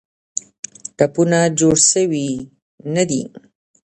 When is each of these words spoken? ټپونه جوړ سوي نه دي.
ټپونه 0.97 1.39
جوړ 1.59 1.75
سوي 1.91 2.29
نه 2.93 3.03
دي. 3.09 3.21